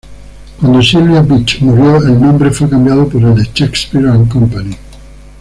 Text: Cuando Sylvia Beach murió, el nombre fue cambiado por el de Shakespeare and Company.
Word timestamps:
Cuando 0.59 0.81
Sylvia 0.81 1.21
Beach 1.21 1.61
murió, 1.61 1.97
el 1.97 2.19
nombre 2.19 2.49
fue 2.49 2.67
cambiado 2.67 3.07
por 3.07 3.21
el 3.23 3.35
de 3.35 3.43
Shakespeare 3.53 4.07
and 4.07 4.27
Company. 4.33 4.75